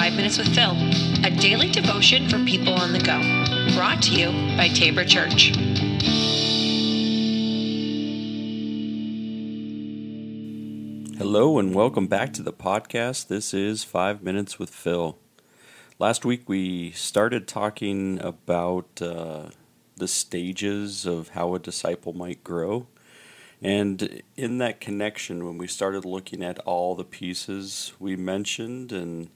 Five 0.00 0.16
Minutes 0.16 0.38
with 0.38 0.54
Phil, 0.54 0.74
a 1.26 1.30
daily 1.30 1.68
devotion 1.68 2.26
for 2.26 2.42
people 2.46 2.72
on 2.72 2.94
the 2.94 3.00
go. 3.00 3.20
Brought 3.76 4.00
to 4.04 4.12
you 4.12 4.28
by 4.56 4.68
Tabor 4.68 5.04
Church. 5.04 5.48
Hello, 11.18 11.58
and 11.58 11.74
welcome 11.74 12.06
back 12.06 12.32
to 12.32 12.42
the 12.42 12.50
podcast. 12.50 13.28
This 13.28 13.52
is 13.52 13.84
Five 13.84 14.22
Minutes 14.22 14.58
with 14.58 14.70
Phil. 14.70 15.18
Last 15.98 16.24
week 16.24 16.48
we 16.48 16.92
started 16.92 17.46
talking 17.46 18.18
about 18.22 19.02
uh, 19.02 19.50
the 19.98 20.08
stages 20.08 21.04
of 21.04 21.28
how 21.28 21.54
a 21.54 21.58
disciple 21.58 22.14
might 22.14 22.42
grow. 22.42 22.86
And 23.60 24.22
in 24.34 24.56
that 24.56 24.80
connection, 24.80 25.44
when 25.44 25.58
we 25.58 25.66
started 25.66 26.06
looking 26.06 26.42
at 26.42 26.58
all 26.60 26.94
the 26.94 27.04
pieces, 27.04 27.92
we 27.98 28.16
mentioned 28.16 28.92
and 28.92 29.28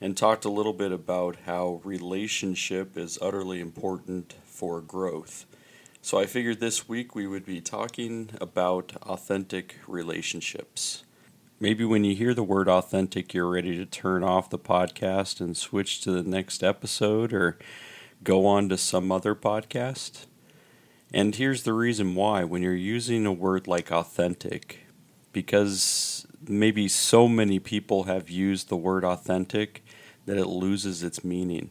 and 0.00 0.16
talked 0.16 0.44
a 0.44 0.50
little 0.50 0.72
bit 0.72 0.92
about 0.92 1.36
how 1.46 1.80
relationship 1.84 2.96
is 2.96 3.18
utterly 3.20 3.60
important 3.60 4.34
for 4.44 4.80
growth. 4.80 5.44
So 6.02 6.18
I 6.18 6.24
figured 6.24 6.60
this 6.60 6.88
week 6.88 7.14
we 7.14 7.26
would 7.26 7.44
be 7.44 7.60
talking 7.60 8.30
about 8.40 8.96
authentic 9.02 9.76
relationships. 9.86 11.04
Maybe 11.62 11.84
when 11.84 12.04
you 12.04 12.16
hear 12.16 12.32
the 12.32 12.42
word 12.42 12.70
authentic, 12.70 13.34
you're 13.34 13.50
ready 13.50 13.76
to 13.76 13.84
turn 13.84 14.24
off 14.24 14.48
the 14.48 14.58
podcast 14.58 15.40
and 15.42 15.54
switch 15.54 16.00
to 16.00 16.10
the 16.10 16.22
next 16.22 16.64
episode 16.64 17.34
or 17.34 17.58
go 18.24 18.46
on 18.46 18.70
to 18.70 18.78
some 18.78 19.12
other 19.12 19.34
podcast. 19.34 20.24
And 21.12 21.34
here's 21.34 21.64
the 21.64 21.74
reason 21.74 22.14
why 22.14 22.44
when 22.44 22.62
you're 22.62 22.74
using 22.74 23.26
a 23.26 23.32
word 23.32 23.66
like 23.66 23.92
authentic, 23.92 24.86
because 25.32 26.26
maybe 26.48 26.88
so 26.88 27.28
many 27.28 27.58
people 27.58 28.04
have 28.04 28.30
used 28.30 28.68
the 28.68 28.76
word 28.76 29.04
authentic 29.04 29.84
that 30.26 30.36
it 30.36 30.46
loses 30.46 31.02
its 31.02 31.24
meaning. 31.24 31.70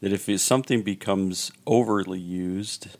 That 0.00 0.12
if 0.12 0.40
something 0.40 0.82
becomes 0.82 1.50
overly 1.66 2.18
used, 2.18 2.96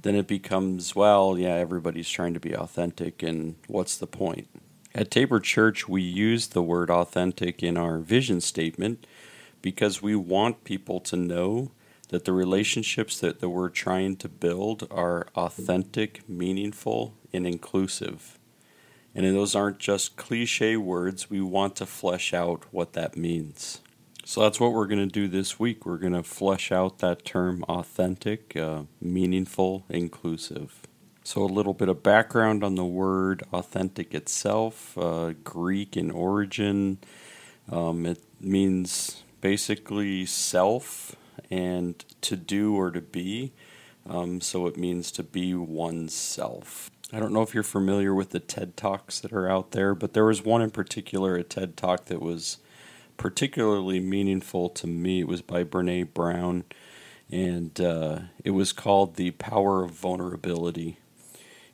then 0.00 0.14
it 0.14 0.26
becomes, 0.26 0.94
well, 0.94 1.36
yeah, 1.38 1.54
everybody's 1.54 2.08
trying 2.08 2.34
to 2.34 2.40
be 2.40 2.54
authentic, 2.54 3.22
and 3.22 3.56
what's 3.66 3.96
the 3.96 4.06
point? 4.06 4.48
At 4.94 5.10
Tabor 5.10 5.40
Church, 5.40 5.88
we 5.88 6.02
use 6.02 6.48
the 6.48 6.62
word 6.62 6.90
authentic 6.90 7.62
in 7.62 7.76
our 7.76 7.98
vision 7.98 8.40
statement 8.40 9.06
because 9.60 10.00
we 10.00 10.16
want 10.16 10.64
people 10.64 11.00
to 11.00 11.16
know 11.16 11.72
that 12.08 12.24
the 12.24 12.32
relationships 12.32 13.20
that, 13.20 13.40
that 13.40 13.50
we're 13.50 13.68
trying 13.68 14.16
to 14.16 14.28
build 14.28 14.86
are 14.90 15.26
authentic, 15.34 16.26
meaningful, 16.28 17.14
and 17.32 17.46
inclusive. 17.46 18.37
And 19.18 19.34
those 19.34 19.56
aren't 19.56 19.80
just 19.80 20.16
cliche 20.16 20.76
words, 20.76 21.28
we 21.28 21.40
want 21.40 21.74
to 21.76 21.86
flesh 21.86 22.32
out 22.32 22.64
what 22.70 22.92
that 22.92 23.16
means. 23.16 23.80
So 24.24 24.42
that's 24.42 24.60
what 24.60 24.72
we're 24.72 24.86
going 24.86 25.00
to 25.00 25.12
do 25.12 25.26
this 25.26 25.58
week. 25.58 25.84
We're 25.84 25.98
going 25.98 26.12
to 26.12 26.22
flesh 26.22 26.70
out 26.70 27.00
that 27.00 27.24
term 27.24 27.64
authentic, 27.68 28.56
uh, 28.56 28.82
meaningful, 29.00 29.84
inclusive. 29.88 30.82
So, 31.24 31.42
a 31.42 31.46
little 31.46 31.74
bit 31.74 31.88
of 31.88 32.02
background 32.02 32.62
on 32.62 32.76
the 32.76 32.84
word 32.84 33.42
authentic 33.52 34.14
itself 34.14 34.96
uh, 34.96 35.32
Greek 35.42 35.96
in 35.96 36.12
origin. 36.12 36.98
Um, 37.70 38.06
it 38.06 38.22
means 38.40 39.24
basically 39.40 40.26
self 40.26 41.16
and 41.50 42.04
to 42.20 42.36
do 42.36 42.76
or 42.76 42.92
to 42.92 43.00
be. 43.00 43.52
Um, 44.08 44.40
so 44.40 44.66
it 44.68 44.76
means 44.76 45.10
to 45.12 45.22
be 45.22 45.54
oneself. 45.54 46.90
I 47.10 47.20
don't 47.20 47.32
know 47.32 47.40
if 47.40 47.54
you're 47.54 47.62
familiar 47.62 48.14
with 48.14 48.30
the 48.30 48.40
TED 48.40 48.76
Talks 48.76 49.18
that 49.20 49.32
are 49.32 49.48
out 49.48 49.70
there, 49.70 49.94
but 49.94 50.12
there 50.12 50.26
was 50.26 50.44
one 50.44 50.60
in 50.60 50.70
particular, 50.70 51.36
a 51.36 51.42
TED 51.42 51.74
Talk 51.74 52.04
that 52.06 52.20
was 52.20 52.58
particularly 53.16 53.98
meaningful 53.98 54.68
to 54.68 54.86
me. 54.86 55.20
It 55.20 55.28
was 55.28 55.40
by 55.40 55.64
Brene 55.64 56.12
Brown, 56.12 56.64
and 57.30 57.80
uh, 57.80 58.18
it 58.44 58.50
was 58.50 58.74
called 58.74 59.14
The 59.14 59.30
Power 59.30 59.84
of 59.84 59.92
Vulnerability. 59.92 60.98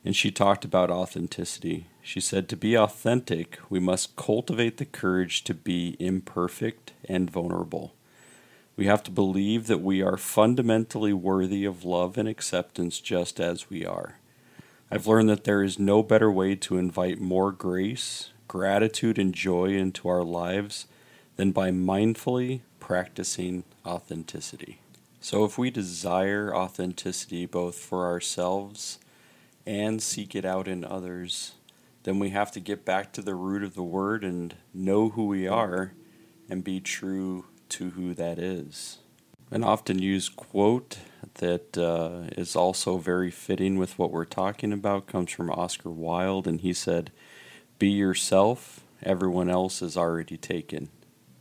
And 0.05 0.15
she 0.15 0.31
talked 0.31 0.63
about 0.63 0.89
authenticity. 0.89 1.87
She 2.01 2.21
said, 2.21 2.47
To 2.47 2.55
be 2.55 2.77
authentic, 2.77 3.59
we 3.69 3.79
must 3.79 4.15
cultivate 4.15 4.77
the 4.77 4.85
courage 4.85 5.43
to 5.43 5.53
be 5.53 5.97
imperfect 5.99 6.93
and 7.09 7.29
vulnerable. 7.29 7.93
We 8.77 8.85
have 8.85 9.03
to 9.03 9.11
believe 9.11 9.67
that 9.67 9.81
we 9.81 10.01
are 10.01 10.15
fundamentally 10.15 11.11
worthy 11.11 11.65
of 11.65 11.83
love 11.83 12.17
and 12.17 12.29
acceptance 12.29 13.01
just 13.01 13.41
as 13.41 13.69
we 13.69 13.85
are. 13.85 14.15
I've 14.91 15.07
learned 15.07 15.29
that 15.29 15.45
there 15.45 15.63
is 15.63 15.79
no 15.79 16.03
better 16.03 16.31
way 16.31 16.55
to 16.55 16.77
invite 16.77 17.19
more 17.19 17.51
grace, 17.51 18.29
gratitude, 18.47 19.17
and 19.17 19.33
joy 19.33 19.75
into 19.75 20.07
our 20.07 20.23
lives 20.23 20.85
than 21.37 21.51
by 21.51 21.71
mindfully 21.71 22.61
practicing 22.79 23.63
authenticity. 23.85 24.79
So, 25.19 25.43
if 25.43 25.57
we 25.57 25.71
desire 25.71 26.55
authenticity 26.55 27.47
both 27.47 27.75
for 27.75 28.05
ourselves 28.05 28.99
and 29.65 30.03
seek 30.03 30.35
it 30.35 30.45
out 30.45 30.67
in 30.67 30.85
others, 30.85 31.53
then 32.03 32.19
we 32.19 32.29
have 32.29 32.51
to 32.51 32.59
get 32.59 32.85
back 32.85 33.11
to 33.13 33.23
the 33.23 33.33
root 33.33 33.63
of 33.63 33.73
the 33.73 33.81
word 33.81 34.23
and 34.23 34.53
know 34.71 35.09
who 35.09 35.25
we 35.25 35.47
are 35.47 35.93
and 36.47 36.63
be 36.63 36.79
true 36.79 37.45
to 37.69 37.89
who 37.91 38.13
that 38.13 38.37
is. 38.37 38.99
An 39.49 39.63
often 39.63 39.97
used 39.97 40.35
quote 40.35 40.99
that 41.35 41.77
uh, 41.77 42.29
is 42.37 42.55
also 42.55 42.97
very 42.97 43.31
fitting 43.31 43.77
with 43.77 43.97
what 43.97 44.11
we're 44.11 44.25
talking 44.25 44.71
about 44.71 45.07
comes 45.07 45.31
from 45.31 45.49
Oscar 45.49 45.89
Wilde, 45.89 46.47
and 46.47 46.61
he 46.61 46.73
said, 46.73 47.11
Be 47.79 47.89
yourself, 47.89 48.81
everyone 49.03 49.49
else 49.49 49.81
is 49.81 49.97
already 49.97 50.37
taken. 50.37 50.89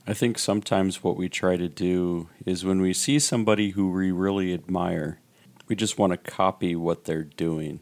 I 0.06 0.14
think 0.14 0.38
sometimes 0.38 1.02
what 1.02 1.16
we 1.16 1.28
try 1.28 1.56
to 1.56 1.68
do 1.68 2.28
is 2.44 2.64
when 2.64 2.80
we 2.80 2.92
see 2.92 3.18
somebody 3.18 3.70
who 3.70 3.90
we 3.90 4.10
really 4.12 4.52
admire, 4.52 5.18
we 5.66 5.74
just 5.74 5.98
want 5.98 6.12
to 6.12 6.30
copy 6.30 6.76
what 6.76 7.04
they're 7.04 7.22
doing. 7.22 7.80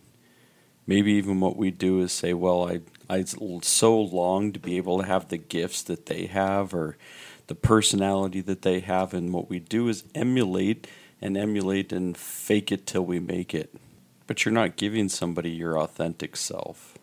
Maybe 0.87 1.13
even 1.13 1.41
what 1.41 1.57
we 1.57 1.71
do 1.71 2.01
is 2.01 2.13
say, 2.13 2.33
Well, 2.33 2.69
I, 2.69 2.81
I 3.11 3.25
so 3.25 4.01
long 4.01 4.53
to 4.53 4.61
be 4.61 4.77
able 4.77 5.01
to 5.01 5.07
have 5.07 5.29
the 5.29 5.39
gifts 5.39 5.83
that 5.83 6.07
they 6.07 6.27
have, 6.27 6.75
or 6.75 6.97
the 7.47 7.55
personality 7.55 8.41
that 8.41 8.63
they 8.63 8.81
have. 8.81 9.13
And 9.15 9.33
what 9.33 9.51
we 9.51 9.59
do 9.59 9.89
is 9.89 10.05
emulate 10.15 10.87
and 11.23 11.37
emulate 11.37 11.93
and 11.93 12.17
fake 12.17 12.73
it 12.73 12.85
till 12.87 13.05
we 13.07 13.21
make 13.21 13.55
it. 13.55 13.75
But 14.27 14.45
you're 14.45 14.53
not 14.53 14.77
giving 14.77 15.09
somebody 15.09 15.51
your 15.51 15.79
authentic 15.79 16.37
self, 16.37 16.99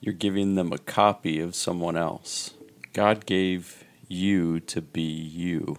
you're 0.00 0.14
giving 0.14 0.54
them 0.54 0.72
a 0.72 0.78
copy 0.78 1.40
of 1.40 1.54
someone 1.56 1.96
else. 1.96 2.54
God 2.92 3.26
gave 3.26 3.84
you 4.06 4.60
to 4.60 4.80
be 4.80 5.02
you, 5.02 5.78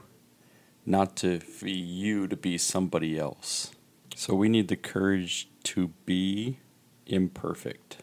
not 0.86 1.16
to 1.18 1.40
be 1.64 1.72
you 1.72 2.28
to 2.28 2.36
be 2.36 2.58
somebody 2.58 3.18
else. 3.18 3.72
So 4.16 4.36
we 4.36 4.50
need 4.50 4.68
the 4.68 4.76
courage 4.76 5.50
to 5.64 5.90
be 6.06 6.58
imperfect 7.06 7.98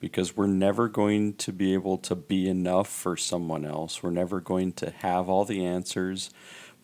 because 0.00 0.36
we're 0.36 0.46
never 0.46 0.86
going 0.88 1.32
to 1.34 1.52
be 1.52 1.72
able 1.72 1.96
to 1.96 2.14
be 2.14 2.48
enough 2.48 2.88
for 2.88 3.16
someone 3.16 3.64
else. 3.64 4.02
We're 4.02 4.10
never 4.10 4.40
going 4.40 4.72
to 4.74 4.90
have 4.90 5.28
all 5.28 5.44
the 5.44 5.64
answers. 5.64 6.30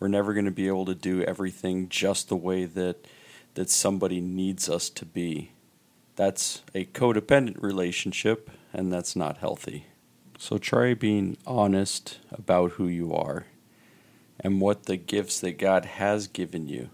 We're 0.01 0.07
never 0.07 0.33
going 0.33 0.45
to 0.45 0.51
be 0.51 0.67
able 0.67 0.85
to 0.85 0.95
do 0.95 1.21
everything 1.21 1.87
just 1.87 2.27
the 2.27 2.35
way 2.35 2.65
that 2.65 3.05
that 3.53 3.69
somebody 3.69 4.19
needs 4.19 4.67
us 4.67 4.89
to 4.89 5.05
be. 5.05 5.51
That's 6.15 6.63
a 6.73 6.85
codependent 6.85 7.61
relationship 7.61 8.49
and 8.73 8.91
that's 8.91 9.15
not 9.15 9.37
healthy. 9.37 9.85
So 10.39 10.57
try 10.57 10.95
being 10.95 11.37
honest 11.45 12.17
about 12.31 12.71
who 12.71 12.87
you 12.87 13.13
are 13.13 13.45
and 14.39 14.59
what 14.59 14.87
the 14.87 14.97
gifts 14.97 15.39
that 15.41 15.59
God 15.59 15.85
has 15.85 16.27
given 16.27 16.67
you 16.67 16.89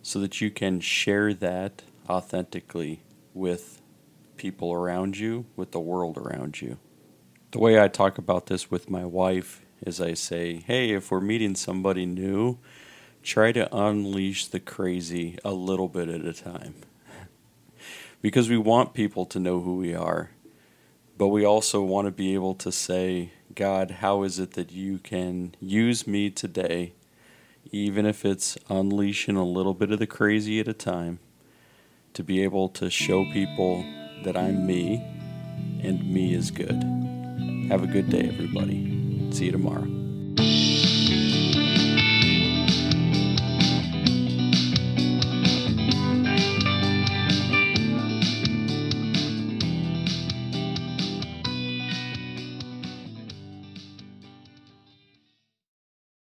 so 0.00 0.18
that 0.20 0.40
you 0.40 0.50
can 0.50 0.80
share 0.80 1.34
that 1.34 1.82
authentically 2.08 3.02
with 3.34 3.82
people 4.38 4.72
around 4.72 5.18
you, 5.18 5.44
with 5.54 5.72
the 5.72 5.80
world 5.80 6.16
around 6.16 6.62
you. 6.62 6.78
The 7.50 7.58
way 7.58 7.78
I 7.78 7.88
talk 7.88 8.16
about 8.16 8.46
this 8.46 8.70
with 8.70 8.88
my 8.88 9.04
wife 9.04 9.60
is 9.88 10.00
I 10.00 10.14
say, 10.14 10.62
hey, 10.66 10.90
if 10.90 11.10
we're 11.10 11.20
meeting 11.20 11.56
somebody 11.56 12.06
new, 12.06 12.58
try 13.22 13.50
to 13.52 13.74
unleash 13.74 14.46
the 14.46 14.60
crazy 14.60 15.38
a 15.44 15.52
little 15.52 15.88
bit 15.88 16.08
at 16.08 16.24
a 16.24 16.32
time. 16.32 16.74
because 18.22 18.48
we 18.48 18.58
want 18.58 18.94
people 18.94 19.24
to 19.26 19.40
know 19.40 19.60
who 19.60 19.76
we 19.76 19.94
are, 19.94 20.30
but 21.16 21.28
we 21.28 21.44
also 21.44 21.82
want 21.82 22.06
to 22.06 22.12
be 22.12 22.34
able 22.34 22.54
to 22.54 22.70
say, 22.70 23.32
God, 23.54 23.90
how 24.02 24.22
is 24.22 24.38
it 24.38 24.52
that 24.52 24.70
you 24.70 24.98
can 24.98 25.54
use 25.60 26.06
me 26.06 26.30
today, 26.30 26.92
even 27.72 28.06
if 28.06 28.24
it's 28.24 28.56
unleashing 28.68 29.36
a 29.36 29.44
little 29.44 29.74
bit 29.74 29.90
of 29.90 29.98
the 29.98 30.06
crazy 30.06 30.60
at 30.60 30.68
a 30.68 30.74
time, 30.74 31.18
to 32.12 32.22
be 32.22 32.42
able 32.44 32.68
to 32.68 32.90
show 32.90 33.24
people 33.32 33.84
that 34.22 34.36
I'm 34.36 34.66
me 34.66 35.02
and 35.82 36.12
me 36.12 36.34
is 36.34 36.50
good. 36.50 36.82
Have 37.68 37.82
a 37.82 37.86
good 37.86 38.10
day, 38.10 38.28
everybody. 38.28 38.97
See 39.30 39.44
you 39.46 39.52
tomorrow. 39.52 40.07